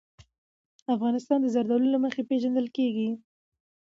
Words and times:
افغانستان 0.95 1.39
د 1.41 1.47
زردالو 1.55 1.87
له 1.93 1.99
مخې 2.05 2.21
پېژندل 2.29 2.67
کېږي. 2.77 3.09